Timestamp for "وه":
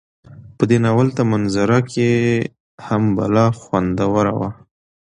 4.39-4.49